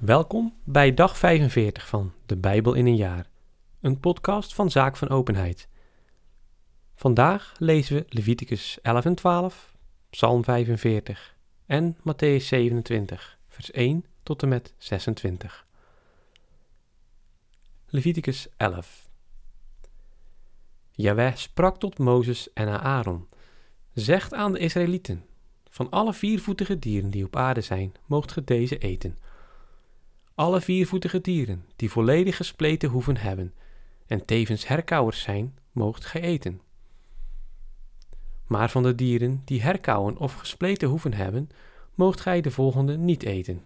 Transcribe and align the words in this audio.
Welkom 0.00 0.54
bij 0.64 0.94
dag 0.94 1.18
45 1.18 1.88
van 1.88 2.12
De 2.26 2.36
Bijbel 2.36 2.74
in 2.74 2.86
een 2.86 2.96
jaar, 2.96 3.28
een 3.80 4.00
podcast 4.00 4.54
van 4.54 4.70
Zaak 4.70 4.96
van 4.96 5.08
Openheid. 5.08 5.68
Vandaag 6.94 7.54
lezen 7.58 7.96
we 7.96 8.04
Leviticus 8.08 8.78
11 8.82 9.04
en 9.04 9.14
12, 9.14 9.76
Psalm 10.10 10.44
45 10.44 11.36
en 11.66 11.96
Matthäus 11.96 12.44
27, 12.44 13.38
vers 13.48 13.70
1 13.70 14.04
tot 14.22 14.42
en 14.42 14.48
met 14.48 14.74
26. 14.78 15.66
Leviticus 17.86 18.48
11 18.56 19.08
Jaweh 20.90 21.34
sprak 21.34 21.78
tot 21.78 21.98
Mozes 21.98 22.52
en 22.52 22.80
Aaron, 22.80 23.28
zegt 23.92 24.34
aan 24.34 24.52
de 24.52 24.58
Israëlieten, 24.58 25.24
van 25.70 25.90
alle 25.90 26.14
viervoetige 26.14 26.78
dieren 26.78 27.10
die 27.10 27.24
op 27.24 27.36
aarde 27.36 27.60
zijn, 27.60 27.92
moogt 28.06 28.32
ge 28.32 28.44
deze 28.44 28.78
eten– 28.78 29.18
alle 30.40 30.60
viervoetige 30.60 31.20
dieren 31.20 31.64
die 31.76 31.90
volledig 31.90 32.36
gespleten 32.36 32.88
hoeven 32.88 33.16
hebben 33.16 33.54
en 34.06 34.24
tevens 34.24 34.66
herkauwers 34.66 35.20
zijn, 35.20 35.58
moogt 35.72 36.04
gij 36.04 36.20
eten. 36.20 36.60
Maar 38.46 38.70
van 38.70 38.82
de 38.82 38.94
dieren 38.94 39.42
die 39.44 39.62
herkauwen 39.62 40.16
of 40.16 40.34
gespleten 40.34 40.88
hoeven 40.88 41.12
hebben, 41.12 41.48
moogt 41.94 42.20
gij 42.20 42.40
de 42.40 42.50
volgende 42.50 42.96
niet 42.96 43.22
eten. 43.22 43.64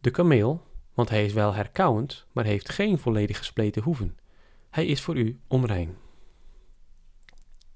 De 0.00 0.10
kameel, 0.10 0.66
want 0.94 1.08
hij 1.08 1.24
is 1.24 1.32
wel 1.32 1.54
herkauwend, 1.54 2.26
maar 2.32 2.44
heeft 2.44 2.68
geen 2.68 2.98
volledig 2.98 3.38
gespleten 3.38 3.82
hoeven. 3.82 4.18
Hij 4.70 4.86
is 4.86 5.00
voor 5.00 5.16
u 5.16 5.40
onrein. 5.46 5.96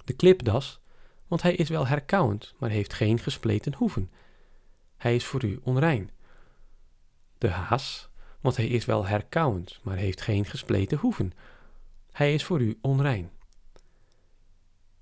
De 0.04 0.12
klipdas, 0.12 0.80
want 1.26 1.42
hij 1.42 1.54
is 1.54 1.68
wel 1.68 1.86
herkauwend, 1.86 2.54
maar 2.58 2.70
heeft 2.70 2.92
geen 2.92 3.18
gespleten 3.18 3.74
hoeven. 3.74 4.10
Hij 4.96 5.14
is 5.14 5.24
voor 5.24 5.44
u 5.44 5.60
onrein 5.62 6.10
de 7.42 7.48
haas, 7.48 8.08
want 8.40 8.56
hij 8.56 8.66
is 8.66 8.84
wel 8.84 9.06
herkauwend, 9.06 9.80
maar 9.82 9.96
heeft 9.96 10.20
geen 10.20 10.44
gespleten 10.44 10.98
hoeven. 10.98 11.32
Hij 12.12 12.34
is 12.34 12.44
voor 12.44 12.60
u 12.60 12.78
onrein. 12.80 13.30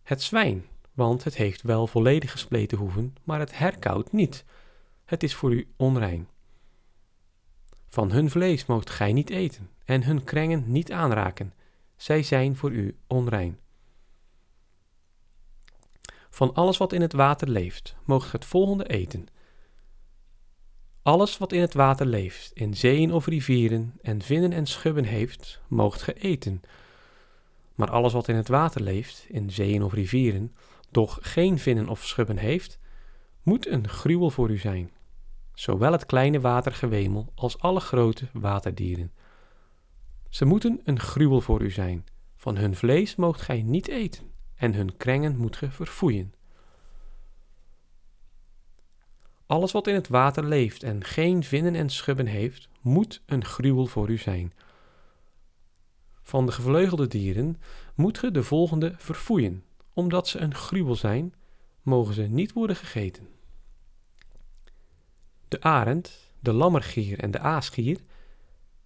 Het 0.02 0.22
zwijn, 0.22 0.64
want 0.92 1.24
het 1.24 1.36
heeft 1.36 1.62
wel 1.62 1.86
volledig 1.86 2.30
gespleten 2.30 2.78
hoeven, 2.78 3.14
maar 3.24 3.38
het 3.38 3.58
herkauwt 3.58 4.12
niet. 4.12 4.44
Het 5.04 5.22
is 5.22 5.34
voor 5.34 5.52
u 5.52 5.68
onrein. 5.76 6.28
Van 7.88 8.10
hun 8.10 8.30
vlees 8.30 8.66
moogt 8.66 8.90
gij 8.90 9.12
niet 9.12 9.30
eten, 9.30 9.70
en 9.84 10.04
hun 10.04 10.24
krengen 10.24 10.64
niet 10.66 10.92
aanraken. 10.92 11.54
Zij 11.96 12.22
zijn 12.22 12.56
voor 12.56 12.70
u 12.70 12.96
onrein. 13.06 13.58
Van 16.30 16.54
alles 16.54 16.76
wat 16.76 16.92
in 16.92 17.00
het 17.00 17.12
water 17.12 17.48
leeft, 17.48 17.96
moogt 18.04 18.32
het 18.32 18.44
volgende 18.44 18.88
eten– 18.88 19.26
alles 21.02 21.38
wat 21.38 21.52
in 21.52 21.60
het 21.60 21.74
water 21.74 22.06
leeft, 22.06 22.50
in 22.54 22.76
zeeën 22.76 23.12
of 23.12 23.26
rivieren, 23.26 23.98
en 24.02 24.22
vinnen 24.22 24.52
en 24.52 24.66
schubben 24.66 25.04
heeft, 25.04 25.60
moogt 25.68 26.02
ge 26.02 26.12
eten. 26.12 26.62
Maar 27.74 27.90
alles 27.90 28.12
wat 28.12 28.28
in 28.28 28.34
het 28.34 28.48
water 28.48 28.82
leeft, 28.82 29.26
in 29.28 29.50
zeeën 29.50 29.82
of 29.82 29.92
rivieren, 29.92 30.54
doch 30.90 31.18
geen 31.20 31.58
vinnen 31.58 31.88
of 31.88 32.06
schubben 32.06 32.36
heeft, 32.36 32.78
moet 33.42 33.66
een 33.66 33.88
gruwel 33.88 34.30
voor 34.30 34.50
u 34.50 34.58
zijn. 34.58 34.90
Zowel 35.54 35.92
het 35.92 36.06
kleine 36.06 36.40
watergewemel 36.40 37.32
als 37.34 37.58
alle 37.58 37.80
grote 37.80 38.28
waterdieren. 38.32 39.12
Ze 40.28 40.44
moeten 40.44 40.80
een 40.84 41.00
gruwel 41.00 41.40
voor 41.40 41.62
u 41.62 41.70
zijn. 41.70 42.04
Van 42.36 42.56
hun 42.56 42.76
vlees 42.76 43.16
moogt 43.16 43.40
gij 43.40 43.62
niet 43.62 43.88
eten, 43.88 44.24
en 44.54 44.74
hun 44.74 44.96
krengen 44.96 45.36
moet 45.36 45.56
ge 45.56 45.70
verfoeien. 45.70 46.34
Alles 49.50 49.72
wat 49.72 49.86
in 49.86 49.94
het 49.94 50.08
water 50.08 50.44
leeft 50.44 50.82
en 50.82 51.04
geen 51.04 51.44
vinnen 51.44 51.74
en 51.74 51.90
schubben 51.90 52.26
heeft, 52.26 52.68
moet 52.80 53.22
een 53.26 53.44
gruwel 53.44 53.86
voor 53.86 54.10
u 54.10 54.16
zijn. 54.16 54.52
Van 56.22 56.46
de 56.46 56.52
gevleugelde 56.52 57.06
dieren 57.06 57.60
moet 57.94 58.18
ge 58.18 58.30
de 58.30 58.42
volgende 58.42 58.94
verfoeien, 58.96 59.64
omdat 59.92 60.28
ze 60.28 60.38
een 60.38 60.54
gruwel 60.54 60.94
zijn, 60.94 61.34
mogen 61.82 62.14
ze 62.14 62.22
niet 62.22 62.52
worden 62.52 62.76
gegeten. 62.76 63.28
De 65.48 65.60
arend, 65.60 66.30
de 66.40 66.52
lammergier 66.52 67.18
en 67.18 67.30
de 67.30 67.38
aasgier, 67.38 68.00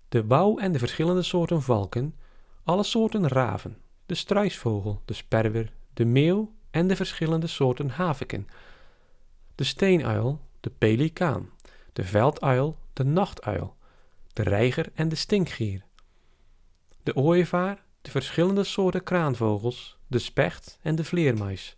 de 0.09 0.27
wouw 0.27 0.59
en 0.59 0.72
de 0.72 0.78
verschillende 0.78 1.22
soorten 1.22 1.62
valken, 1.62 2.15
alle 2.62 2.84
soorten 2.84 3.28
raven, 3.28 3.78
de 4.06 4.15
struisvogel, 4.15 5.03
de 5.05 5.15
sperwer, 5.15 5.72
de 5.94 6.05
meeuw 6.05 6.53
en 6.71 6.87
de 6.87 6.97
verschillende 6.97 7.47
soorten 7.47 7.91
haviken, 7.91 8.49
de 9.55 9.65
steenuil, 9.65 10.41
de 10.64 10.70
pelikaan, 10.70 11.50
de 11.92 12.04
velduil, 12.04 12.78
de 12.92 13.04
nachtuil, 13.04 13.76
de 14.32 14.42
reiger 14.42 14.91
en 14.94 15.08
de 15.08 15.14
stinkgier, 15.14 15.84
de 17.02 17.16
ooievaar, 17.16 17.84
de 18.02 18.10
verschillende 18.10 18.64
soorten 18.64 19.02
kraanvogels, 19.02 19.98
de 20.06 20.19
specht 20.19 20.78
en 20.82 20.94
de 20.94 21.04
vleermuis. 21.04 21.76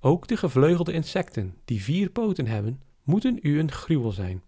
Ook 0.00 0.26
de 0.26 0.36
gevleugelde 0.36 0.92
insecten 0.92 1.56
die 1.64 1.82
vier 1.82 2.10
poten 2.10 2.46
hebben, 2.46 2.82
moeten 3.02 3.38
u 3.42 3.58
een 3.58 3.72
gruwel 3.72 4.12
zijn. 4.12 4.42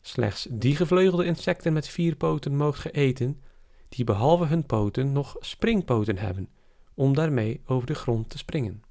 Slechts 0.00 0.46
die 0.50 0.76
gevleugelde 0.76 1.24
insecten 1.24 1.72
met 1.72 1.88
vier 1.88 2.16
poten 2.16 2.56
moogt 2.56 2.80
ge 2.80 2.90
eten, 2.90 3.42
die 3.88 4.04
behalve 4.04 4.44
hun 4.44 4.66
poten 4.66 5.12
nog 5.12 5.36
springpoten 5.40 6.18
hebben, 6.18 6.48
om 6.94 7.14
daarmee 7.14 7.60
over 7.66 7.86
de 7.86 7.94
grond 7.94 8.30
te 8.30 8.38
springen. 8.38 8.83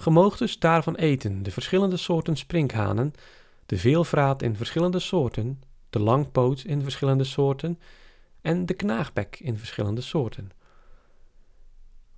Ge 0.00 0.34
dus 0.38 0.58
daarvan 0.58 0.94
eten 0.94 1.42
de 1.42 1.50
verschillende 1.50 1.96
soorten 1.96 2.36
sprinkhanen, 2.36 3.12
de 3.66 3.78
veelvraat 3.78 4.42
in 4.42 4.56
verschillende 4.56 4.98
soorten, 4.98 5.62
de 5.90 5.98
langpoot 5.98 6.64
in 6.64 6.82
verschillende 6.82 7.24
soorten 7.24 7.78
en 8.40 8.66
de 8.66 8.74
knaagbek 8.74 9.40
in 9.40 9.58
verschillende 9.58 10.00
soorten. 10.00 10.50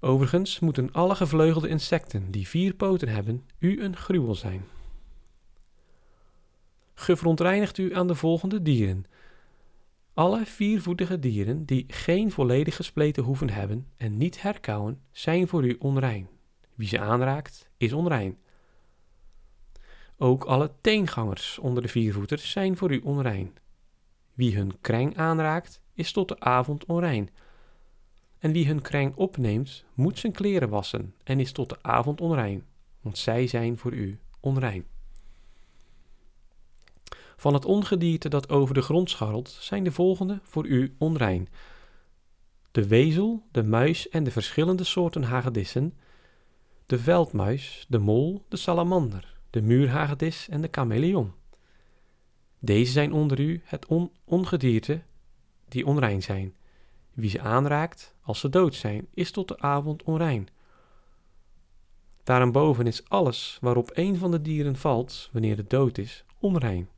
Overigens 0.00 0.60
moeten 0.60 0.92
alle 0.92 1.14
gevleugelde 1.14 1.68
insecten 1.68 2.30
die 2.30 2.48
vier 2.48 2.74
poten 2.74 3.08
hebben 3.08 3.46
u 3.58 3.82
een 3.82 3.96
gruwel 3.96 4.34
zijn. 4.34 4.64
Ge 6.94 7.16
verontreinigt 7.16 7.78
u 7.78 7.94
aan 7.94 8.06
de 8.06 8.14
volgende 8.14 8.62
dieren. 8.62 9.04
Alle 10.14 10.46
viervoetige 10.46 11.18
dieren 11.18 11.64
die 11.64 11.84
geen 11.88 12.30
volledig 12.30 12.76
gespleten 12.76 13.22
hoeven 13.22 13.50
hebben 13.50 13.86
en 13.96 14.16
niet 14.16 14.42
herkauwen, 14.42 15.00
zijn 15.12 15.48
voor 15.48 15.64
u 15.64 15.76
onrein. 15.78 16.28
Wie 16.74 16.88
ze 16.88 17.00
aanraakt, 17.00 17.70
is 17.82 17.92
onrein. 17.92 18.38
Ook 20.16 20.44
alle 20.44 20.70
teengangers 20.80 21.58
onder 21.58 21.82
de 21.82 21.88
viervoeters 21.88 22.50
zijn 22.50 22.76
voor 22.76 22.92
u 22.92 23.00
onrein. 23.00 23.52
Wie 24.34 24.56
hun 24.56 24.80
kreng 24.80 25.16
aanraakt, 25.16 25.80
is 25.94 26.12
tot 26.12 26.28
de 26.28 26.40
avond 26.40 26.84
onrein. 26.84 27.30
En 28.38 28.52
wie 28.52 28.66
hun 28.66 28.82
kreng 28.82 29.16
opneemt, 29.16 29.84
moet 29.94 30.18
zijn 30.18 30.32
kleren 30.32 30.68
wassen 30.68 31.14
en 31.24 31.40
is 31.40 31.52
tot 31.52 31.68
de 31.68 31.82
avond 31.82 32.20
onrein, 32.20 32.64
want 33.00 33.18
zij 33.18 33.46
zijn 33.46 33.78
voor 33.78 33.92
u 33.92 34.18
onrein. 34.40 34.86
Van 37.36 37.54
het 37.54 37.64
ongedierte 37.64 38.28
dat 38.28 38.48
over 38.48 38.74
de 38.74 38.82
grond 38.82 39.10
scharrelt, 39.10 39.48
zijn 39.48 39.84
de 39.84 39.92
volgende 39.92 40.40
voor 40.42 40.66
u 40.66 40.94
onrein: 40.98 41.48
de 42.70 42.88
wezel, 42.88 43.46
de 43.50 43.62
muis 43.62 44.08
en 44.08 44.24
de 44.24 44.30
verschillende 44.30 44.84
soorten 44.84 45.22
hagedissen 45.22 45.94
de 46.92 46.98
veldmuis, 46.98 47.86
de 47.88 47.98
mol, 47.98 48.44
de 48.48 48.56
salamander, 48.56 49.34
de 49.50 49.62
muurhagedis 49.62 50.48
en 50.48 50.60
de 50.60 50.68
chameleon. 50.70 51.32
Deze 52.58 52.92
zijn 52.92 53.12
onder 53.12 53.40
u 53.40 53.62
het 53.64 53.86
ongedierte 54.24 55.02
die 55.68 55.86
onrein 55.86 56.22
zijn. 56.22 56.54
Wie 57.12 57.30
ze 57.30 57.40
aanraakt, 57.40 58.14
als 58.22 58.40
ze 58.40 58.48
dood 58.48 58.74
zijn, 58.74 59.06
is 59.14 59.30
tot 59.30 59.48
de 59.48 59.58
avond 59.58 60.02
onrein. 60.02 60.48
Daarboven 62.22 62.86
is 62.86 63.08
alles 63.08 63.58
waarop 63.60 63.90
een 63.94 64.16
van 64.16 64.30
de 64.30 64.42
dieren 64.42 64.76
valt, 64.76 65.28
wanneer 65.32 65.56
het 65.56 65.70
dood 65.70 65.98
is, 65.98 66.24
onrein. 66.38 66.88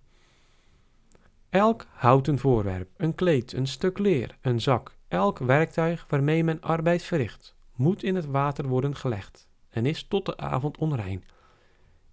Elk 1.49 1.87
houten 1.91 2.39
voorwerp, 2.39 2.89
een 2.97 3.15
kleed, 3.15 3.53
een 3.53 3.67
stuk 3.67 3.99
leer, 3.99 4.39
een 4.41 4.61
zak, 4.61 4.97
elk 5.09 5.39
werktuig 5.39 6.07
waarmee 6.09 6.45
men 6.45 6.61
arbeid 6.61 7.03
verricht, 7.03 7.55
moet 7.75 8.03
in 8.03 8.15
het 8.15 8.27
water 8.27 8.69
worden 8.69 8.97
gelegd 8.97 9.53
en 9.75 9.87
is 9.87 10.03
tot 10.03 10.27
de 10.27 10.37
avond 10.37 10.79
onrein. 10.79 11.25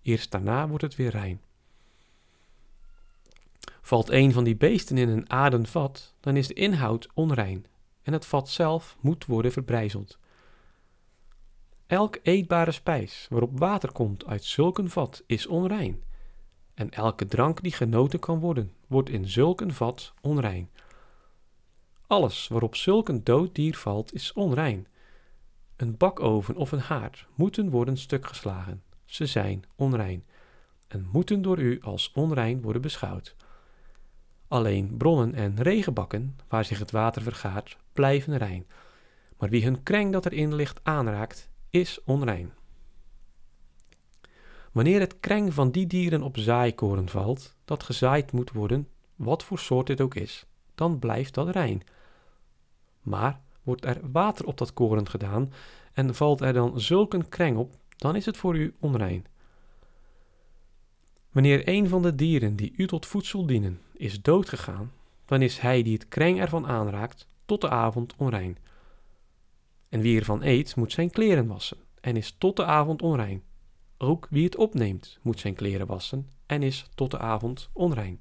Eerst 0.01 0.31
daarna 0.31 0.67
wordt 0.67 0.83
het 0.83 0.95
weer 0.95 1.09
rein. 1.09 1.41
Valt 3.81 4.09
een 4.09 4.31
van 4.31 4.43
die 4.43 4.55
beesten 4.55 4.97
in 4.97 5.09
een 5.09 5.29
aarden 5.29 5.65
vat, 5.65 6.13
dan 6.19 6.35
is 6.35 6.47
de 6.47 6.53
inhoud 6.53 7.07
onrein 7.13 7.65
en 8.01 8.13
het 8.13 8.25
vat 8.25 8.49
zelf 8.49 8.97
moet 8.99 9.25
worden 9.25 9.51
verbrijzeld. 9.51 10.19
Elk 11.87 12.19
eetbare 12.21 12.71
spijs 12.71 13.27
waarop 13.29 13.59
water 13.59 13.91
komt 13.91 14.25
uit 14.25 14.43
zulk 14.43 14.77
een 14.77 14.89
vat 14.89 15.23
is 15.25 15.47
onrein. 15.47 16.03
En 16.73 16.89
elke 16.89 17.25
drank 17.25 17.61
die 17.61 17.71
genoten 17.71 18.19
kan 18.19 18.39
worden, 18.39 18.71
wordt 18.87 19.09
in 19.09 19.27
zulk 19.27 19.61
een 19.61 19.73
vat 19.73 20.13
onrein. 20.21 20.69
Alles 22.07 22.47
waarop 22.47 22.75
zulk 22.75 23.09
een 23.09 23.23
dood 23.23 23.55
dier 23.55 23.75
valt 23.75 24.13
is 24.13 24.33
onrein. 24.33 24.87
Een 25.81 25.97
bakoven 25.97 26.55
of 26.55 26.71
een 26.71 26.79
haard 26.79 27.27
moeten 27.35 27.69
worden 27.69 27.97
stuk 27.97 28.27
geslagen. 28.27 28.83
Ze 29.05 29.25
zijn 29.25 29.63
onrein. 29.75 30.25
en 30.87 31.07
moeten 31.11 31.41
door 31.41 31.59
u 31.59 31.81
als 31.81 32.11
onrein 32.13 32.61
worden 32.61 32.81
beschouwd. 32.81 33.35
Alleen 34.47 34.97
bronnen 34.97 35.33
en 35.33 35.61
regenbakken, 35.61 36.37
waar 36.47 36.65
zich 36.65 36.79
het 36.79 36.91
water 36.91 37.21
vergaart, 37.21 37.77
blijven 37.93 38.37
rein. 38.37 38.67
Maar 39.37 39.49
wie 39.49 39.63
hun 39.63 39.83
kreng 39.83 40.11
dat 40.11 40.25
erin 40.25 40.55
ligt 40.55 40.79
aanraakt, 40.83 41.49
is 41.69 42.03
onrein. 42.03 42.51
Wanneer 44.71 44.99
het 44.99 45.19
kreng 45.19 45.53
van 45.53 45.71
die 45.71 45.87
dieren 45.87 46.21
op 46.21 46.37
zaaikoren 46.37 47.09
valt, 47.09 47.55
dat 47.65 47.83
gezaaid 47.83 48.31
moet 48.31 48.51
worden, 48.51 48.87
wat 49.15 49.43
voor 49.43 49.59
soort 49.59 49.87
dit 49.87 50.01
ook 50.01 50.15
is, 50.15 50.45
dan 50.75 50.99
blijft 50.99 51.33
dat 51.33 51.49
rein. 51.49 51.83
Maar 53.01 53.41
wordt 53.63 53.85
er 53.85 53.99
water 54.11 54.45
op 54.45 54.57
dat 54.57 54.73
koren 54.73 55.09
gedaan 55.09 55.53
en 55.93 56.15
valt 56.15 56.41
er 56.41 56.53
dan 56.53 56.79
zulk 56.79 57.13
een 57.13 57.29
kreng 57.29 57.57
op, 57.57 57.75
dan 57.97 58.15
is 58.15 58.25
het 58.25 58.37
voor 58.37 58.55
u 58.55 58.73
onrein. 58.79 59.25
Wanneer 61.31 61.67
een 61.67 61.87
van 61.87 62.01
de 62.01 62.15
dieren 62.15 62.55
die 62.55 62.73
u 62.77 62.87
tot 62.87 63.05
voedsel 63.05 63.45
dienen 63.45 63.79
is 63.93 64.21
doodgegaan, 64.21 64.91
dan 65.25 65.41
is 65.41 65.59
hij 65.59 65.83
die 65.83 65.93
het 65.93 66.07
kreng 66.07 66.39
ervan 66.39 66.67
aanraakt 66.67 67.27
tot 67.45 67.61
de 67.61 67.69
avond 67.69 68.13
onrein. 68.17 68.57
En 69.89 70.01
wie 70.01 70.19
ervan 70.19 70.43
eet, 70.43 70.75
moet 70.75 70.91
zijn 70.91 71.09
kleren 71.09 71.47
wassen 71.47 71.77
en 72.01 72.17
is 72.17 72.35
tot 72.37 72.55
de 72.55 72.65
avond 72.65 73.01
onrein. 73.01 73.43
Ook 73.97 74.27
wie 74.29 74.43
het 74.43 74.55
opneemt, 74.55 75.19
moet 75.21 75.39
zijn 75.39 75.55
kleren 75.55 75.87
wassen 75.87 76.29
en 76.45 76.63
is 76.63 76.89
tot 76.95 77.11
de 77.11 77.19
avond 77.19 77.69
onrein. 77.73 78.19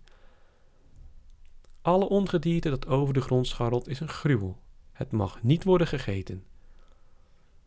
Alle 1.82 2.08
ongedierte 2.08 2.70
dat 2.70 2.86
over 2.86 3.14
de 3.14 3.20
grond 3.20 3.46
scharrelt 3.46 3.88
is 3.88 4.00
een 4.00 4.08
gruwel. 4.08 4.58
Het 5.00 5.12
mag 5.12 5.42
niet 5.42 5.64
worden 5.64 5.86
gegeten. 5.86 6.44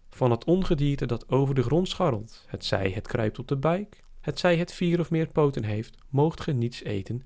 Van 0.09 0.31
het 0.31 0.44
ongedierte 0.44 1.06
dat 1.06 1.30
over 1.30 1.56
de 1.56 1.63
grond 1.63 1.89
scharrelt, 1.89 2.45
het 2.47 2.65
zij 2.65 2.91
het 2.91 3.07
kruipt 3.07 3.39
op 3.39 3.47
de 3.47 3.56
buik, 3.56 4.03
het 4.19 4.39
zij 4.39 4.57
het 4.57 4.74
vier 4.74 5.00
of 5.00 5.12
meer 5.12 5.27
poten 5.27 5.63
heeft, 5.63 5.97
moogt 6.09 6.41
ge 6.41 6.51
niets 6.51 6.83
eten, 6.83 7.24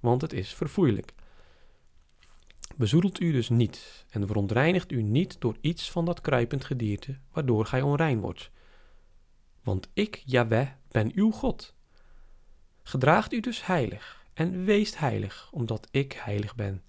want 0.00 0.20
het 0.20 0.32
is 0.32 0.54
verfoeilijk. 0.54 1.12
Bezoedelt 2.76 3.20
u 3.20 3.32
dus 3.32 3.48
niet 3.48 4.06
en 4.10 4.26
verontreinigt 4.26 4.92
u 4.92 5.02
niet 5.02 5.40
door 5.40 5.56
iets 5.60 5.90
van 5.90 6.04
dat 6.04 6.20
kruipend 6.20 6.64
gedierte, 6.64 7.18
waardoor 7.32 7.66
gij 7.66 7.82
onrein 7.82 8.20
wordt. 8.20 8.50
Want 9.62 9.88
ik, 9.92 10.22
Jaweh, 10.26 10.68
ben 10.90 11.12
uw 11.14 11.30
God. 11.30 11.74
Gedraagt 12.82 13.32
u 13.32 13.40
dus 13.40 13.66
heilig 13.66 14.24
en 14.34 14.64
weest 14.64 14.98
heilig, 14.98 15.48
omdat 15.52 15.88
ik 15.90 16.12
heilig 16.12 16.54
ben. 16.54 16.82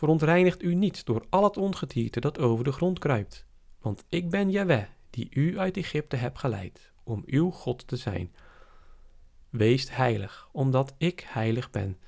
Verontreinigt 0.00 0.62
u 0.62 0.74
niet 0.74 1.06
door 1.06 1.26
al 1.30 1.44
het 1.44 1.56
ongedierte 1.56 2.20
dat 2.20 2.38
over 2.38 2.64
de 2.64 2.72
grond 2.72 2.98
kruipt, 2.98 3.46
want 3.80 4.04
ik 4.08 4.30
ben 4.30 4.50
Jaweh, 4.50 4.84
die 5.10 5.28
u 5.30 5.58
uit 5.58 5.76
Egypte 5.76 6.16
heb 6.16 6.36
geleid, 6.36 6.92
om 7.04 7.22
uw 7.26 7.50
God 7.50 7.86
te 7.86 7.96
zijn. 7.96 8.34
Wees 9.50 9.90
heilig, 9.90 10.48
omdat 10.52 10.94
ik 10.98 11.26
heilig 11.28 11.70
ben. 11.70 11.98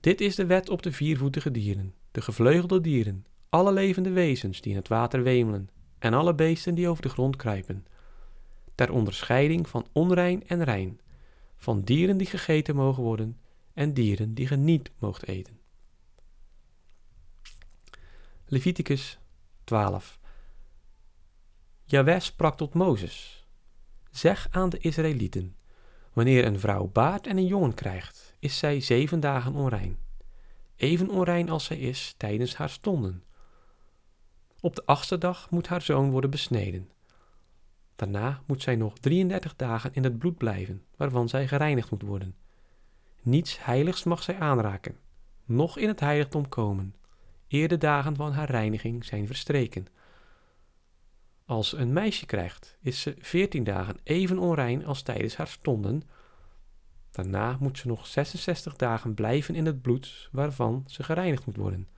Dit 0.00 0.20
is 0.20 0.34
de 0.34 0.46
wet 0.46 0.68
op 0.68 0.82
de 0.82 0.92
viervoetige 0.92 1.50
dieren, 1.50 1.94
de 2.10 2.20
gevleugelde 2.20 2.80
dieren, 2.80 3.26
alle 3.48 3.72
levende 3.72 4.10
wezens 4.10 4.60
die 4.60 4.70
in 4.72 4.78
het 4.78 4.88
water 4.88 5.22
wemelen, 5.22 5.68
en 5.98 6.14
alle 6.14 6.34
beesten 6.34 6.74
die 6.74 6.88
over 6.88 7.02
de 7.02 7.08
grond 7.08 7.36
kruipen, 7.36 7.86
ter 8.74 8.92
onderscheiding 8.92 9.68
van 9.68 9.86
onrein 9.92 10.46
en 10.46 10.64
rein, 10.64 11.00
van 11.56 11.82
dieren 11.82 12.16
die 12.16 12.26
gegeten 12.26 12.76
mogen 12.76 13.02
worden 13.02 13.38
en 13.74 13.94
dieren 13.94 14.34
die 14.34 14.46
ge 14.46 14.56
niet 14.56 14.90
moogt 14.98 15.26
eten. 15.26 15.64
Leviticus 18.48 19.18
12 19.64 20.18
Jaweh 21.84 22.20
sprak 22.20 22.56
tot 22.56 22.74
Mozes, 22.74 23.46
zeg 24.10 24.48
aan 24.50 24.68
de 24.68 24.78
Israëlieten, 24.78 25.56
wanneer 26.12 26.44
een 26.44 26.60
vrouw 26.60 26.86
baart 26.86 27.26
en 27.26 27.36
een 27.36 27.46
jongen 27.46 27.74
krijgt, 27.74 28.34
is 28.38 28.58
zij 28.58 28.80
zeven 28.80 29.20
dagen 29.20 29.54
onrein, 29.54 29.98
even 30.76 31.10
onrein 31.10 31.48
als 31.48 31.64
zij 31.64 31.78
is 31.78 32.14
tijdens 32.16 32.56
haar 32.56 32.68
stonden. 32.68 33.24
Op 34.60 34.74
de 34.74 34.84
achtste 34.84 35.18
dag 35.18 35.50
moet 35.50 35.68
haar 35.68 35.82
zoon 35.82 36.10
worden 36.10 36.30
besneden. 36.30 36.90
Daarna 37.96 38.42
moet 38.46 38.62
zij 38.62 38.76
nog 38.76 38.98
33 38.98 39.56
dagen 39.56 39.94
in 39.94 40.04
het 40.04 40.18
bloed 40.18 40.36
blijven, 40.36 40.84
waarvan 40.96 41.28
zij 41.28 41.48
gereinigd 41.48 41.90
moet 41.90 42.02
worden. 42.02 42.36
Niets 43.22 43.64
heiligs 43.64 44.04
mag 44.04 44.22
zij 44.22 44.38
aanraken, 44.38 44.98
noch 45.44 45.78
in 45.78 45.88
het 45.88 46.00
heiligdom 46.00 46.48
komen, 46.48 46.94
eer 47.48 47.68
de 47.68 47.78
dagen 47.78 48.16
van 48.16 48.32
haar 48.32 48.50
reiniging 48.50 49.04
zijn 49.04 49.26
verstreken. 49.26 49.86
Als 51.44 51.72
een 51.72 51.92
meisje 51.92 52.26
krijgt, 52.26 52.76
is 52.80 53.00
ze 53.00 53.14
14 53.18 53.64
dagen 53.64 53.96
even 54.02 54.38
onrein 54.38 54.86
als 54.86 55.02
tijdens 55.02 55.36
haar 55.36 55.48
stonden. 55.48 56.02
Daarna 57.10 57.56
moet 57.60 57.78
ze 57.78 57.86
nog 57.86 58.06
66 58.06 58.76
dagen 58.76 59.14
blijven 59.14 59.54
in 59.54 59.66
het 59.66 59.82
bloed, 59.82 60.28
waarvan 60.32 60.84
ze 60.86 61.02
gereinigd 61.02 61.46
moet 61.46 61.56
worden. 61.56 61.88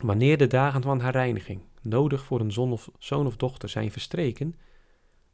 Wanneer 0.00 0.38
de 0.38 0.46
dagen 0.46 0.82
van 0.82 1.00
haar 1.00 1.12
reiniging, 1.12 1.62
nodig 1.82 2.24
voor 2.24 2.40
een 2.40 2.52
zoon 2.52 2.72
of, 2.72 2.90
zoon 2.98 3.26
of 3.26 3.36
dochter, 3.36 3.68
zijn 3.68 3.92
verstreken, 3.92 4.54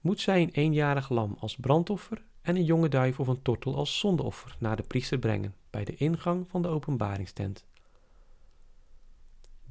moet 0.00 0.20
zij 0.20 0.42
een 0.42 0.50
eenjarig 0.50 1.08
lam 1.08 1.36
als 1.40 1.56
brandoffer 1.56 2.22
en 2.42 2.56
een 2.56 2.64
jonge 2.64 2.88
duif 2.88 3.20
of 3.20 3.26
een 3.26 3.42
tortel 3.42 3.76
als 3.76 3.98
zondeoffer 3.98 4.56
naar 4.58 4.76
de 4.76 4.82
priester 4.82 5.18
brengen 5.18 5.54
bij 5.70 5.84
de 5.84 5.94
ingang 5.94 6.46
van 6.48 6.62
de 6.62 6.68
openbaringstent. 6.68 7.64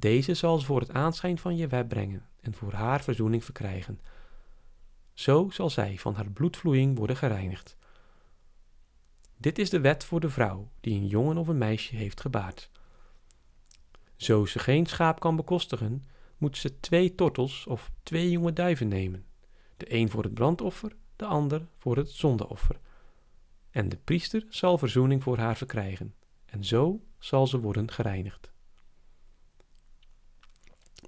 Deze 0.06 0.34
zal 0.34 0.58
ze 0.58 0.66
voor 0.66 0.80
het 0.80 0.92
aanschijn 0.92 1.38
van 1.38 1.56
je 1.56 1.66
web 1.66 1.88
brengen 1.88 2.28
en 2.40 2.54
voor 2.54 2.72
haar 2.72 3.02
verzoening 3.02 3.44
verkrijgen. 3.44 4.00
Zo 5.12 5.50
zal 5.50 5.70
zij 5.70 5.98
van 5.98 6.14
haar 6.14 6.30
bloedvloeiing 6.30 6.98
worden 6.98 7.16
gereinigd. 7.16 7.76
Dit 9.36 9.58
is 9.58 9.70
de 9.70 9.80
wet 9.80 10.04
voor 10.04 10.20
de 10.20 10.30
vrouw 10.30 10.70
die 10.80 11.00
een 11.00 11.06
jongen 11.06 11.36
of 11.36 11.48
een 11.48 11.58
meisje 11.58 11.96
heeft 11.96 12.20
gebaard. 12.20 12.70
Zo 14.16 14.44
ze 14.44 14.58
geen 14.58 14.86
schaap 14.86 15.20
kan 15.20 15.36
bekostigen, 15.36 16.04
moet 16.36 16.56
ze 16.56 16.80
twee 16.80 17.14
tortels 17.14 17.66
of 17.66 17.90
twee 18.02 18.30
jonge 18.30 18.52
duiven 18.52 18.88
nemen, 18.88 19.26
de 19.76 19.94
een 19.94 20.10
voor 20.10 20.22
het 20.22 20.34
brandoffer, 20.34 20.96
de 21.16 21.24
ander 21.24 21.66
voor 21.74 21.96
het 21.96 22.10
zondeoffer. 22.10 22.80
En 23.70 23.88
de 23.88 23.96
priester 23.96 24.46
zal 24.48 24.78
verzoening 24.78 25.22
voor 25.22 25.38
haar 25.38 25.56
verkrijgen, 25.56 26.14
en 26.44 26.64
zo 26.64 27.00
zal 27.18 27.46
ze 27.46 27.60
worden 27.60 27.90
gereinigd. 27.90 28.54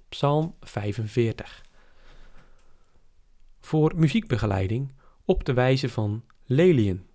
Psalm 0.09 0.55
45 0.61 1.65
Voor 3.59 3.93
muziekbegeleiding 3.95 4.91
op 5.25 5.45
de 5.45 5.53
wijze 5.53 5.89
van 5.89 6.23
Lelien 6.45 7.07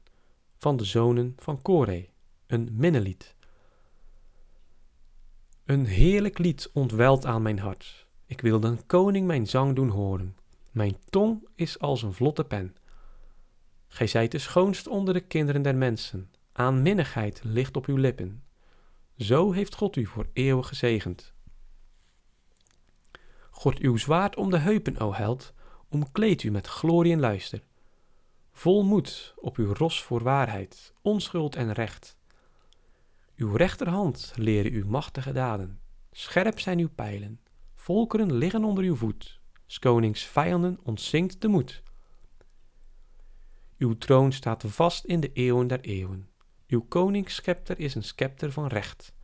van 0.59 0.76
de 0.76 0.85
zonen 0.85 1.33
van 1.38 1.62
Kore, 1.62 2.09
een 2.47 2.68
minnelied. 2.73 3.35
Een 5.64 5.87
heerlijk 5.87 6.38
lied 6.38 6.71
ontwelt 6.73 7.26
aan 7.26 7.42
mijn 7.42 7.59
hart. 7.59 8.07
Ik 8.26 8.40
wil 8.40 8.61
den 8.61 8.87
koning 8.87 9.26
mijn 9.26 9.47
zang 9.47 9.75
doen 9.75 9.88
horen. 9.88 10.37
Mijn 10.71 10.97
tong 11.11 11.49
is 11.54 11.78
als 11.78 12.02
een 12.02 12.14
vlotte 12.14 12.45
pen. 12.45 12.76
Gij 13.88 14.07
zijt 14.07 14.30
de 14.30 14.38
schoonst 14.38 14.87
onder 14.87 15.14
de 15.14 15.21
kinderen 15.21 15.62
der 15.62 15.76
mensen. 15.76 16.30
Aanminnigheid 16.52 17.40
ligt 17.45 17.76
op 17.76 17.87
uw 17.87 17.97
lippen. 17.97 18.42
Zo 19.16 19.52
heeft 19.52 19.75
God 19.75 19.97
u 19.97 20.07
voor 20.07 20.26
eeuwig 20.33 20.68
gezegend. 20.68 21.34
God 23.56 23.78
uw 23.78 23.96
zwaard 23.96 24.37
om 24.37 24.50
de 24.50 24.58
heupen, 24.58 24.99
o 24.99 25.12
held, 25.12 25.52
omkleed 25.88 26.42
u 26.42 26.50
met 26.50 26.66
glorie 26.66 27.12
en 27.12 27.20
luister. 27.20 27.62
Vol 28.52 28.84
moed 28.84 29.34
op 29.37 29.56
uw 29.56 29.73
ros 29.73 30.02
voor 30.02 30.23
waarheid, 30.23 30.92
onschuld 31.02 31.56
en 31.56 31.73
recht. 31.73 32.16
Uw 33.37 33.56
rechterhand 33.56 34.32
leren 34.37 34.73
uw 34.73 34.87
machtige 34.87 35.32
daden. 35.32 35.80
Scherp 36.11 36.61
zijn 36.61 36.78
uw 36.78 36.88
pijlen. 36.94 37.40
Volkeren 37.75 38.32
liggen 38.32 38.64
onder 38.64 38.84
uw 38.84 38.96
voet. 38.96 39.40
Skonings 39.66 40.25
vijanden 40.25 40.78
ontzinkt 40.82 41.40
de 41.40 41.49
moed. 41.49 41.82
Uw 43.78 43.99
troon 43.99 44.32
staat 44.32 44.64
vast 44.66 45.04
in 45.04 45.20
de 45.20 45.32
eeuwen 45.32 45.66
der 45.66 45.80
eeuwen. 45.80 46.28
Uw 46.68 46.84
koningsscepter 46.88 47.78
is 47.78 47.94
een 47.94 48.04
scepter 48.04 48.52
van 48.52 48.66
recht. 48.66 49.14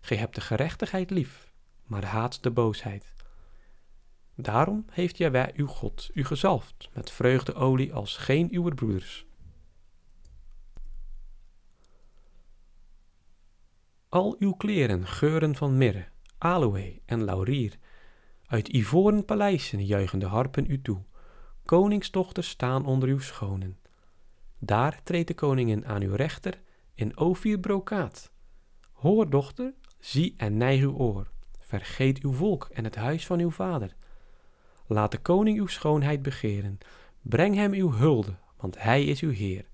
Gij 0.00 0.16
hebt 0.16 0.34
de 0.34 0.40
gerechtigheid 0.40 1.10
lief, 1.10 1.52
maar 1.86 2.04
haat 2.04 2.42
de 2.42 2.50
boosheid. 2.50 3.21
Daarom 4.34 4.84
heeft 4.90 5.16
Jaweh 5.16 5.54
uw 5.56 5.66
God 5.66 6.10
u 6.14 6.24
gezalfd 6.24 6.88
met 6.92 7.10
vreugdeolie 7.10 7.92
als 7.92 8.16
geen 8.16 8.54
uwer 8.54 8.74
broeders. 8.74 9.26
Al 14.08 14.36
uw 14.38 14.52
kleren 14.52 15.06
geuren 15.06 15.56
van 15.56 15.76
mirre, 15.76 16.08
aloë 16.38 17.00
en 17.04 17.24
laurier. 17.24 17.78
Uit 18.46 18.68
ivoren 18.68 19.24
paleizen 19.24 19.84
juichen 19.84 20.18
de 20.18 20.26
harpen 20.26 20.70
u 20.70 20.82
toe. 20.82 21.02
Koningsdochters 21.64 22.48
staan 22.48 22.86
onder 22.86 23.08
uw 23.08 23.18
schonen. 23.18 23.78
Daar 24.58 25.02
treedt 25.02 25.28
de 25.28 25.34
koningin 25.34 25.86
aan 25.86 26.02
uw 26.02 26.14
rechter 26.14 26.60
in 26.94 27.16
ovier 27.16 27.58
brokaat. 27.58 28.32
Hoor, 28.92 29.30
dochter, 29.30 29.74
zie 29.98 30.34
en 30.36 30.56
neig 30.56 30.82
uw 30.82 30.94
oor. 30.94 31.30
Vergeet 31.58 32.22
uw 32.22 32.32
volk 32.32 32.68
en 32.72 32.84
het 32.84 32.96
huis 32.96 33.26
van 33.26 33.40
uw 33.40 33.50
vader. 33.50 33.96
Laat 34.92 35.10
de 35.10 35.18
koning 35.18 35.58
uw 35.58 35.66
schoonheid 35.66 36.22
begeren. 36.22 36.78
Breng 37.20 37.54
hem 37.54 37.72
uw 37.72 37.92
hulde, 37.92 38.34
want 38.56 38.82
hij 38.82 39.04
is 39.04 39.20
uw 39.20 39.30
Heer. 39.30 39.64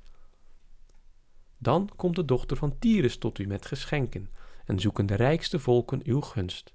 Dan 1.57 1.91
komt 1.97 2.17
de 2.17 2.25
dochter 2.25 2.57
van 2.57 2.79
Tyrus 2.79 3.19
tot 3.19 3.39
u 3.39 3.47
met 3.47 3.67
geschenken 3.67 4.31
en 4.65 4.81
zoeken 4.81 5.07
de 5.07 5.15
rijkste 5.15 5.59
volken 5.59 6.01
uw 6.05 6.21
gunst. 6.21 6.73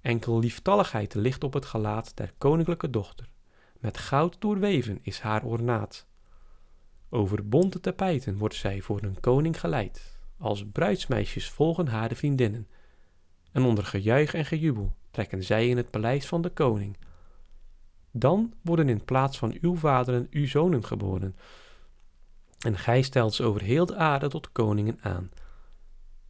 Enkel 0.00 0.38
lieftalligheid 0.38 1.14
ligt 1.14 1.44
op 1.44 1.52
het 1.52 1.64
gelaat 1.64 2.16
der 2.16 2.32
koninklijke 2.38 2.90
dochter. 2.90 3.28
Met 3.78 3.98
goud 3.98 4.40
doorweven 4.40 4.98
is 5.02 5.20
haar 5.20 5.44
ornaat. 5.44 6.06
Over 7.08 7.48
bonte 7.48 7.80
tapijten 7.80 8.38
wordt 8.38 8.54
zij 8.54 8.80
voor 8.80 9.02
een 9.02 9.20
koning 9.20 9.60
geleid. 9.60 10.18
Als 10.36 10.64
bruidsmeisjes 10.72 11.50
volgen 11.50 11.88
haar 11.88 12.08
de 12.08 12.14
vriendinnen. 12.14 12.68
En 13.52 13.62
onder 13.62 13.84
gejuich 13.84 14.34
en 14.34 14.44
gejubel 14.44 14.94
trekken 15.10 15.44
zij 15.44 15.68
in 15.68 15.76
het 15.76 15.90
paleis 15.90 16.26
van 16.26 16.42
de 16.42 16.50
koning. 16.50 16.96
Dan 18.10 18.54
worden 18.62 18.88
in 18.88 19.04
plaats 19.04 19.38
van 19.38 19.56
uw 19.60 19.76
vaderen 19.76 20.26
uw 20.30 20.46
zonen 20.46 20.84
geboren. 20.84 21.36
En 22.58 22.78
gij 22.78 23.02
stelt 23.02 23.34
ze 23.34 23.42
over 23.42 23.62
heel 23.62 23.86
de 23.86 23.96
aarde 23.96 24.28
tot 24.28 24.52
koningen 24.52 24.98
aan. 25.00 25.30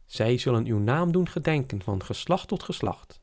Zij 0.05 0.37
zullen 0.37 0.65
uw 0.65 0.79
naam 0.79 1.11
doen 1.11 1.29
gedenken 1.29 1.81
van 1.81 2.03
geslacht 2.03 2.47
tot 2.47 2.63
geslacht. 2.63 3.19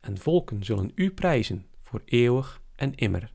En 0.00 0.18
volken 0.18 0.64
zullen 0.64 0.92
u 0.94 1.10
prijzen 1.10 1.66
voor 1.80 2.02
eeuwig 2.04 2.60
en 2.74 2.94
immer. 2.94 3.32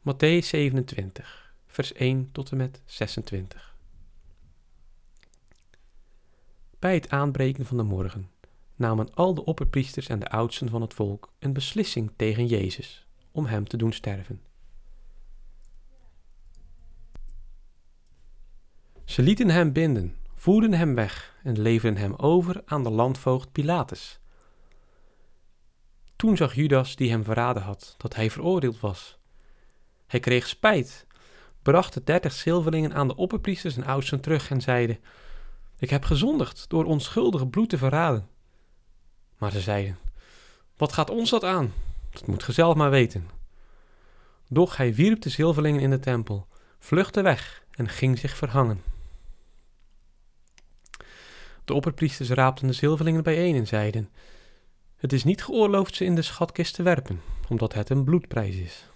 Matthäus 0.00 0.46
27, 0.46 1.54
vers 1.66 1.92
1 1.92 2.32
tot 2.32 2.50
en 2.50 2.56
met 2.56 2.82
26. 2.84 3.76
Bij 6.78 6.94
het 6.94 7.10
aanbreken 7.10 7.66
van 7.66 7.76
de 7.76 7.82
morgen 7.82 8.30
namen 8.78 9.14
al 9.14 9.34
de 9.34 9.44
opperpriesters 9.44 10.08
en 10.08 10.18
de 10.18 10.30
oudsten 10.30 10.68
van 10.68 10.80
het 10.80 10.94
volk 10.94 11.32
een 11.38 11.52
beslissing 11.52 12.12
tegen 12.16 12.46
Jezus 12.46 13.06
om 13.30 13.46
hem 13.46 13.68
te 13.68 13.76
doen 13.76 13.92
sterven. 13.92 14.40
Ze 19.04 19.22
lieten 19.22 19.50
hem 19.50 19.72
binden, 19.72 20.16
voerden 20.34 20.72
hem 20.72 20.94
weg 20.94 21.36
en 21.42 21.60
leverden 21.60 22.00
hem 22.00 22.14
over 22.16 22.62
aan 22.64 22.82
de 22.82 22.90
landvoogd 22.90 23.52
Pilatus. 23.52 24.20
Toen 26.16 26.36
zag 26.36 26.54
Judas, 26.54 26.96
die 26.96 27.10
hem 27.10 27.24
verraden 27.24 27.62
had, 27.62 27.94
dat 27.98 28.14
hij 28.14 28.30
veroordeeld 28.30 28.80
was. 28.80 29.18
Hij 30.06 30.20
kreeg 30.20 30.46
spijt, 30.46 31.06
bracht 31.62 31.94
de 31.94 32.04
dertig 32.04 32.32
zilverlingen 32.32 32.94
aan 32.94 33.08
de 33.08 33.16
opperpriesters 33.16 33.76
en 33.76 33.84
oudsten 33.84 34.20
terug 34.20 34.50
en 34.50 34.60
zeide: 34.60 35.00
Ik 35.78 35.90
heb 35.90 36.04
gezondigd 36.04 36.64
door 36.68 36.84
onschuldige 36.84 37.46
bloed 37.46 37.68
te 37.68 37.78
verraden. 37.78 38.28
Maar 39.38 39.52
ze 39.52 39.60
zeiden: 39.60 39.98
Wat 40.76 40.92
gaat 40.92 41.10
ons 41.10 41.30
dat 41.30 41.44
aan? 41.44 41.72
Dat 42.10 42.26
moet 42.26 42.42
ge 42.42 42.52
zelf 42.52 42.74
maar 42.74 42.90
weten. 42.90 43.28
Doch 44.48 44.76
hij 44.76 44.94
wierp 44.94 45.22
de 45.22 45.28
zilverlingen 45.28 45.80
in 45.80 45.90
de 45.90 45.98
tempel, 45.98 46.46
vluchtte 46.78 47.22
weg 47.22 47.62
en 47.70 47.88
ging 47.88 48.18
zich 48.18 48.36
verhangen. 48.36 48.82
De 51.64 51.74
opperpriesters 51.74 52.30
raapten 52.30 52.66
de 52.66 52.72
zilverlingen 52.72 53.22
bijeen 53.22 53.54
en 53.54 53.66
zeiden: 53.66 54.10
Het 54.96 55.12
is 55.12 55.24
niet 55.24 55.44
geoorloofd 55.44 55.94
ze 55.94 56.04
in 56.04 56.14
de 56.14 56.22
schatkist 56.22 56.74
te 56.74 56.82
werpen, 56.82 57.20
omdat 57.48 57.72
het 57.72 57.90
een 57.90 58.04
bloedprijs 58.04 58.56
is. 58.56 58.86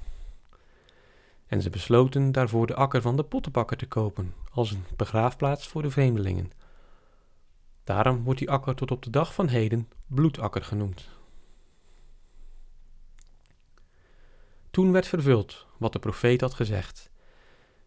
En 1.46 1.62
ze 1.62 1.70
besloten 1.70 2.32
daarvoor 2.32 2.66
de 2.66 2.74
akker 2.74 3.02
van 3.02 3.16
de 3.16 3.22
pottenbakker 3.22 3.76
te 3.76 3.86
kopen, 3.86 4.34
als 4.50 4.70
een 4.70 4.84
begraafplaats 4.96 5.68
voor 5.68 5.82
de 5.82 5.90
vreemdelingen. 5.90 6.50
Daarom 7.84 8.22
wordt 8.22 8.38
die 8.38 8.50
akker 8.50 8.74
tot 8.74 8.90
op 8.90 9.02
de 9.02 9.10
dag 9.10 9.34
van 9.34 9.48
heden 9.48 9.88
bloedakker 10.06 10.64
genoemd. 10.64 11.08
Toen 14.70 14.92
werd 14.92 15.06
vervuld 15.06 15.66
wat 15.78 15.92
de 15.92 15.98
profeet 15.98 16.40
had 16.40 16.54
gezegd. 16.54 17.10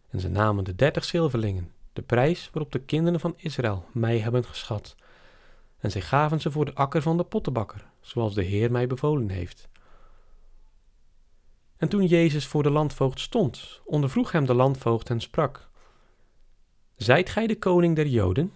En 0.08 0.20
ze 0.20 0.28
namen 0.28 0.64
de 0.64 0.74
dertig 0.74 1.04
zilverlingen, 1.04 1.72
de 1.92 2.02
prijs 2.02 2.50
waarop 2.52 2.72
de 2.72 2.78
kinderen 2.78 3.20
van 3.20 3.34
Israël 3.36 3.84
mij 3.92 4.18
hebben 4.18 4.44
geschat. 4.44 4.96
En 5.78 5.90
zij 5.90 6.00
gaven 6.00 6.40
ze 6.40 6.50
voor 6.50 6.64
de 6.64 6.74
akker 6.74 7.02
van 7.02 7.16
de 7.16 7.24
pottenbakker, 7.24 7.84
zoals 8.00 8.34
de 8.34 8.42
Heer 8.42 8.70
mij 8.70 8.86
bevolen 8.86 9.28
heeft. 9.28 9.68
En 11.76 11.88
toen 11.88 12.06
Jezus 12.06 12.46
voor 12.46 12.62
de 12.62 12.70
landvoogd 12.70 13.20
stond, 13.20 13.80
ondervroeg 13.84 14.32
hem 14.32 14.46
de 14.46 14.54
landvoogd 14.54 15.10
en 15.10 15.20
sprak: 15.20 15.68
Zijt 16.96 17.30
gij 17.30 17.46
de 17.46 17.58
koning 17.58 17.96
der 17.96 18.06
Joden? 18.06 18.52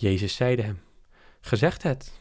Jezus 0.00 0.34
zeide 0.34 0.62
hem: 0.62 0.80
Gezegd 1.40 1.82
het. 1.82 2.18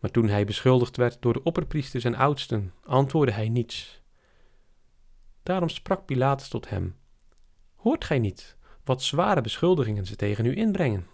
Maar 0.00 0.10
toen 0.10 0.28
hij 0.28 0.44
beschuldigd 0.44 0.96
werd 0.96 1.22
door 1.22 1.32
de 1.32 1.42
opperpriesters 1.42 2.04
en 2.04 2.14
oudsten, 2.14 2.72
antwoordde 2.84 3.34
hij 3.34 3.48
niets. 3.48 4.02
Daarom 5.42 5.68
sprak 5.68 6.06
Pilatus 6.06 6.48
tot 6.48 6.68
hem: 6.68 6.96
Hoort 7.74 8.04
gij 8.04 8.18
niet 8.18 8.56
wat 8.84 9.02
zware 9.02 9.40
beschuldigingen 9.40 10.06
ze 10.06 10.16
tegen 10.16 10.44
u 10.44 10.56
inbrengen? 10.56 11.06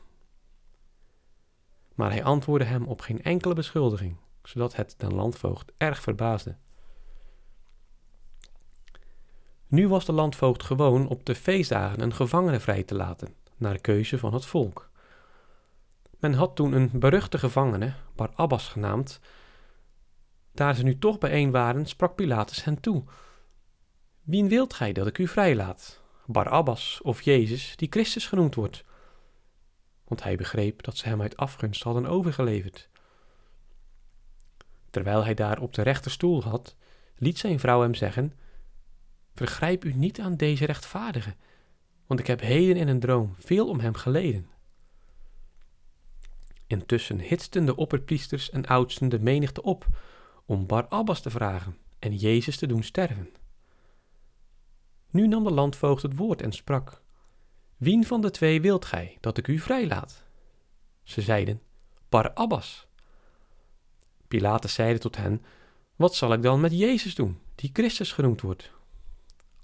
Maar 1.94 2.10
hij 2.10 2.24
antwoordde 2.24 2.68
hem 2.68 2.86
op 2.86 3.00
geen 3.00 3.22
enkele 3.22 3.54
beschuldiging, 3.54 4.16
zodat 4.42 4.76
het 4.76 4.94
den 4.96 5.14
landvoogd 5.14 5.72
erg 5.76 6.00
verbaasde. 6.00 6.56
Nu 9.66 9.88
was 9.88 10.04
de 10.04 10.12
landvoogd 10.12 10.62
gewoon 10.62 11.08
op 11.08 11.26
de 11.26 11.34
feestdagen 11.34 12.00
een 12.00 12.14
gevangene 12.14 12.60
vrij 12.60 12.82
te 12.82 12.94
laten, 12.94 13.34
naar 13.56 13.80
keuze 13.80 14.18
van 14.18 14.34
het 14.34 14.46
volk. 14.46 14.90
Men 16.18 16.32
had 16.32 16.56
toen 16.56 16.72
een 16.72 16.90
beruchte 16.92 17.38
gevangene, 17.38 17.94
Barabbas 18.14 18.68
genaamd. 18.68 19.20
Daar 20.52 20.74
ze 20.74 20.82
nu 20.82 20.98
toch 20.98 21.18
bijeen 21.18 21.50
waren, 21.50 21.86
sprak 21.86 22.14
Pilatus 22.14 22.64
hen 22.64 22.80
toe. 22.80 23.04
Wien 24.22 24.48
wilt 24.48 24.74
gij 24.74 24.92
dat 24.92 25.06
ik 25.06 25.18
u 25.18 25.28
vrijlaat? 25.28 26.02
Barabbas 26.26 27.00
of 27.02 27.22
Jezus, 27.22 27.76
die 27.76 27.88
Christus 27.90 28.26
genoemd 28.26 28.54
wordt? 28.54 28.84
Want 30.04 30.22
hij 30.22 30.36
begreep 30.36 30.82
dat 30.82 30.96
ze 30.96 31.08
hem 31.08 31.22
uit 31.22 31.36
afgunst 31.36 31.82
hadden 31.82 32.06
overgeleverd. 32.06 32.88
Terwijl 34.90 35.24
hij 35.24 35.34
daar 35.34 35.60
op 35.60 35.74
de 35.74 35.82
rechterstoel 35.82 36.42
had, 36.42 36.76
liet 37.16 37.38
zijn 37.38 37.60
vrouw 37.60 37.80
hem 37.80 37.94
zeggen: 37.94 38.32
Vergrijp 39.34 39.84
u 39.84 39.92
niet 39.92 40.20
aan 40.20 40.36
deze 40.36 40.64
rechtvaardige, 40.64 41.36
want 42.06 42.20
ik 42.20 42.26
heb 42.26 42.40
heden 42.40 42.76
in 42.76 42.88
een 42.88 43.00
droom 43.00 43.34
veel 43.38 43.68
om 43.68 43.80
hem 43.80 43.94
geleden. 43.94 44.48
Intussen 46.66 47.20
hitsten 47.20 47.64
de 47.64 47.76
opperpriesters 47.76 48.50
en 48.50 48.66
oudsten 48.66 49.08
de 49.08 49.20
menigte 49.20 49.62
op 49.62 49.86
om 50.44 50.66
Barabbas 50.66 51.20
te 51.20 51.30
vragen 51.30 51.76
en 51.98 52.16
Jezus 52.16 52.56
te 52.56 52.66
doen 52.66 52.82
sterven. 52.82 53.30
Nu 55.10 55.26
nam 55.26 55.44
de 55.44 55.50
landvoogd 55.50 56.02
het 56.02 56.16
woord 56.16 56.42
en 56.42 56.52
sprak: 56.52 57.02
Wien 57.76 58.04
van 58.04 58.20
de 58.20 58.30
twee 58.30 58.60
wilt 58.60 58.84
gij 58.84 59.16
dat 59.20 59.38
ik 59.38 59.48
u 59.48 59.58
vrijlaat? 59.58 60.24
Ze 61.02 61.20
zeiden: 61.20 61.62
Barabbas. 62.08 62.86
Pilatus 64.28 64.74
zeide 64.74 64.98
tot 64.98 65.16
hen: 65.16 65.44
Wat 65.96 66.14
zal 66.14 66.32
ik 66.32 66.42
dan 66.42 66.60
met 66.60 66.78
Jezus 66.78 67.14
doen, 67.14 67.38
die 67.54 67.70
Christus 67.72 68.12
genoemd 68.12 68.40
wordt? 68.40 68.70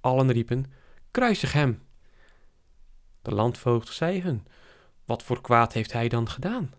Allen 0.00 0.32
riepen: 0.32 0.72
Kruisig 1.11 1.52
hem. 1.52 1.82
De 3.23 3.35
landvoogd 3.35 3.88
zei 3.88 4.23
hun: 4.23 4.47
Wat 5.05 5.23
voor 5.23 5.41
kwaad 5.41 5.73
heeft 5.73 5.93
hij 5.93 6.09
dan 6.09 6.29
gedaan? 6.29 6.75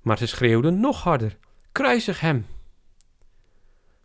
Maar 0.00 0.18
ze 0.18 0.26
schreeuwden 0.26 0.80
nog 0.80 1.02
harder: 1.02 1.38
Kruisig 1.72 2.20
hem! 2.20 2.46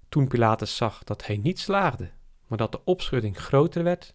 Toen 0.09 0.27
Pilatus 0.27 0.75
zag 0.75 1.03
dat 1.03 1.25
hij 1.25 1.37
niet 1.37 1.59
slaagde, 1.59 2.09
maar 2.47 2.57
dat 2.57 2.71
de 2.71 2.83
opschudding 2.83 3.37
groter 3.37 3.83
werd, 3.83 4.13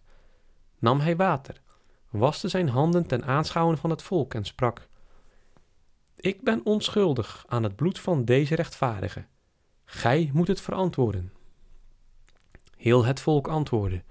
nam 0.79 0.99
hij 0.99 1.15
water, 1.15 1.61
waste 2.09 2.47
zijn 2.47 2.69
handen 2.69 3.07
ten 3.07 3.25
aanschouwen 3.25 3.77
van 3.77 3.89
het 3.89 4.01
volk 4.01 4.33
en 4.33 4.45
sprak: 4.45 4.87
Ik 6.15 6.41
ben 6.41 6.65
onschuldig 6.65 7.45
aan 7.47 7.63
het 7.63 7.75
bloed 7.75 7.99
van 7.99 8.25
deze 8.25 8.55
rechtvaardige. 8.55 9.25
Gij 9.85 10.29
moet 10.33 10.47
het 10.47 10.61
verantwoorden. 10.61 11.33
Heel 12.77 13.05
het 13.05 13.19
volk 13.19 13.47
antwoordde: 13.47 14.03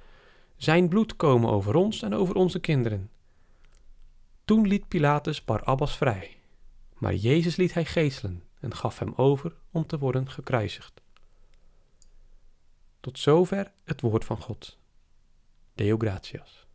Zijn 0.57 0.89
bloed 0.89 1.17
komen 1.17 1.51
over 1.51 1.75
ons 1.75 2.03
en 2.03 2.15
over 2.15 2.35
onze 2.35 2.59
kinderen. 2.59 3.11
Toen 4.47 4.67
liet 4.67 4.89
Pilatus 4.89 5.45
Barabbas 5.45 5.97
vrij, 5.97 6.37
maar 6.95 7.15
Jezus 7.15 7.57
liet 7.57 7.75
hij 7.75 7.85
geeselen 7.85 8.43
en 8.61 8.75
gaf 8.75 8.99
hem 8.99 9.13
over 9.17 9.57
om 9.71 9.87
te 9.87 9.99
worden 9.99 10.31
gekruisigd. 10.31 11.03
Tot 13.01 13.19
zover 13.19 13.73
het 13.85 14.01
woord 14.01 14.25
van 14.25 14.41
God. 14.41 14.79
Deo 15.75 15.97
gratias. 15.99 16.66